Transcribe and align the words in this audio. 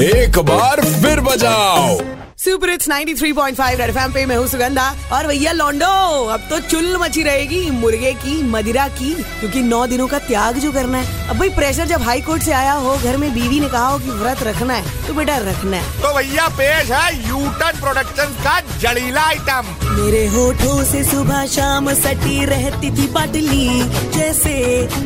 एक 0.00 0.38
बार 0.38 0.80
फिर 0.80 1.20
बजाओ। 1.20 1.98
सुपर 2.40 2.70
इट्स 2.70 2.88
93.5 2.88 3.78
रेड 3.78 3.90
एफएम 3.90 4.12
पे 4.12 4.24
मैं 4.26 4.36
हूँ 4.36 4.46
सुगंधा। 4.48 4.84
और 5.12 5.26
भैया 5.26 5.50
लौंडो 5.52 5.86
अब 6.26 6.46
तो 6.50 6.58
चुल 6.60 6.96
मची 6.98 7.22
रहेगी 7.22 7.70
मुर्गे 7.70 8.12
की 8.22 8.42
मदिरा 8.42 8.86
की 8.90 9.12
क्योंकि 9.14 9.62
नौ 9.62 9.84
दिनों 9.86 10.06
का 10.08 10.18
त्याग 10.18 10.58
जो 10.58 10.70
करना 10.72 10.98
है। 10.98 11.28
अब 11.28 11.38
भाई 11.38 11.48
प्रेशर 11.56 11.86
जब 11.86 12.02
हाई 12.02 12.20
कोर्ट 12.20 12.42
से 12.42 12.52
आया 12.52 12.72
हो 12.74 12.96
घर 12.98 13.16
में 13.16 13.32
बीवी 13.34 13.60
ने 13.60 13.68
कहा 13.68 13.86
हो 13.86 13.98
कि 13.98 14.10
व्रत 14.20 14.42
रखना 14.42 14.74
है 14.74 15.06
तो 15.06 15.14
बेटा 15.14 15.36
रखना 15.40 15.76
है। 15.76 16.00
तो 16.02 16.14
भैया 16.14 16.46
पेश 16.58 16.90
है 16.90 17.28
यूटन 17.28 17.80
प्रोडक्शन 17.80 18.32
का 18.44 18.58
जड़ीला 18.78 19.22
आइटम 19.22 19.68
मेरे 19.90 20.26
होठो 20.28 20.82
से 20.84 21.04
सुबह 21.04 21.44
शाम 21.56 21.92
सटी 21.94 22.44
रहती 22.44 22.90
थी 22.90 23.06
बाटली 23.12 23.68
जैसे 24.16 24.56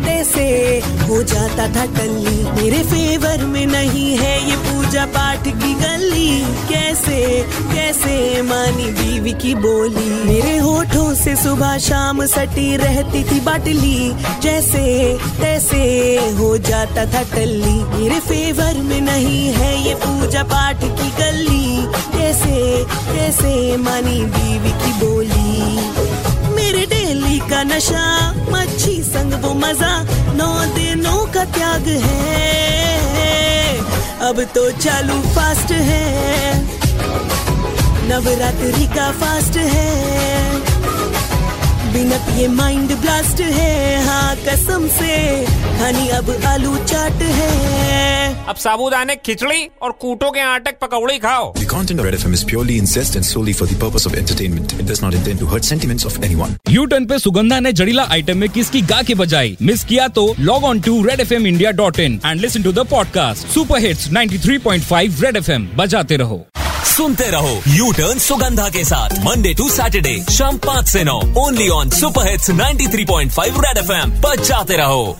तैसे 0.05 0.47
हो 1.09 1.23
जाता 1.25 1.69
था 1.77 1.85
टल्ली। 1.97 2.37
मेरे 2.53 2.83
फेवर 2.85 3.45
में 3.47 3.67
नहीं 3.67 4.17
है 4.19 4.39
ये 4.49 4.57
पूजा 4.95 5.07
पाठ 5.07 5.45
की 5.45 5.75
गली। 5.75 6.45
कैसे 6.69 7.47
कैसे 7.75 8.43
मानी 8.43 8.87
बीवी 8.87 9.33
की 9.33 9.55
बोली? 9.55 10.25
मेरे 10.25 10.57
होठों 10.57 11.15
से 11.15 11.37
सुबह 11.37 11.79
शाम 11.79 12.27
सटी 12.27 12.77
रहती 12.77 13.25
थी 13.25 13.41
बाटली। 13.41 14.13
जैसे, 14.43 15.19
तैसे 15.41 15.83
हो 16.39 16.59
जाता 16.59 17.07
था 17.07 17.23
टल्ली। 17.23 17.99
मेरे 17.99 18.21
फेवर 18.21 18.75
में 18.75 19.01
नहीं 19.01 19.49
है 19.49 19.89
ये 19.89 19.95
पूजा 19.95 20.43
पाठ 20.43 20.77
की 20.77 21.11
गली। 21.11 21.87
कैसे 22.19 22.85
कैसे 22.85 23.77
मानी 23.77 24.25
बीवी 24.25 24.71
की 24.71 24.93
बोली? 24.93 25.75
मेरे 26.55 26.87
डेली 26.87 27.39
का 27.39 27.63
नशा, 27.63 28.33
मच्छी 28.33 29.03
संग 29.03 29.33
वो 29.43 29.55
मज़ा। 29.55 30.03
नौ 30.35 30.75
दिनों 30.75 31.27
का 31.27 31.45
त्याग 31.45 31.89
है। 31.89 32.44
अब 34.25 34.43
तो 34.55 34.71
चालू 34.71 35.15
फास्ट 35.15 35.71
है। 35.71 36.63
नवरात्रि 38.09 38.87
का 38.87 39.11
फास्ट 39.13 39.57
है। 39.57 39.91
बिना 41.93 42.17
पिए 42.17 42.49
माइंड 42.49 42.97
ब्लास्ट 42.97 43.41
है। 43.41 44.07
हाँ 44.07 44.37
कसम 44.37 44.89
से। 44.89 45.45
खानी 45.79 46.09
अब 46.09 46.45
आलू 46.47 46.77
चाट 46.77 47.23
है। 47.23 47.74
अब 48.49 48.57
साबूदाने 48.57 49.15
खिचड़ी 49.17 49.69
और 49.83 49.93
कूटों 50.01 50.31
के 50.31 50.41
आटे 50.41 50.73
पकौड़ी 50.81 51.19
खाओ। 51.19 51.53
The 51.55 51.69
content 51.69 52.01
of 52.01 52.07
Red 52.07 52.17
FM 52.19 52.35
is 52.39 52.43
purely 52.45 52.77
incest 52.81 53.17
and 53.17 53.27
solely 53.29 53.55
for 53.61 53.69
the 53.71 53.79
purpose 53.85 54.07
of 54.09 54.17
entertainment. 54.21 54.75
It 54.81 54.89
does 54.91 55.03
not 55.05 55.17
intend 55.19 55.43
to 55.43 55.49
hurt 55.53 55.69
sentiments 55.71 56.09
of 56.11 56.19
anyone. 56.29 56.57
U 56.71 56.85
turn 56.87 57.07
पे 57.07 57.19
सुगंधा 57.19 57.61
ने 57.61 57.73
जड़ीला 57.73 58.03
आइटम 58.11 58.39
में 58.39 58.49
किसकी 58.49 58.83
गा 58.83 59.03
के 59.03 59.15
बजाई? 59.15 59.57
मिस 59.63 59.85
किया 59.85 60.09
तो 60.09 60.35
log 60.41 60.65
on 60.65 60.81
to 60.81 61.03
red 61.05 61.21
F 61.21 61.35
M 61.35 61.47
India 61.47 61.71
dot 61.81 61.99
in 61.99 62.21
and 62.27 62.41
listen 62.41 62.63
to 62.63 62.73
the 62.73 62.87
podcast 62.91 63.49
super 63.55 63.79
hits 63.79 64.09
93.5 64.13 65.23
red 65.25 65.37
F 65.37 65.51
M 65.51 65.69
बजाते 65.77 66.17
रहो। 66.17 66.45
सुनते 66.97 67.31
रहो 67.31 67.61
यू 67.69 67.93
टर्न 67.93 68.19
सुगंधा 68.19 68.69
के 68.69 68.85
साथ। 68.85 69.19
मंडे 69.25 69.55
टू 69.55 69.69
सैटरडे 69.69 70.25
शाम 70.33 70.59
पाँच 70.67 70.89
से 70.89 71.05
नौ। 71.05 71.21
Only 71.39 71.69
on 71.69 71.91
super 71.91 72.31
hits 72.31 72.51
93.5 72.51 73.61
red 73.67 73.79
F 73.79 73.93
M 73.93 74.11
बजाते 74.21 74.77
रहो। 74.77 75.17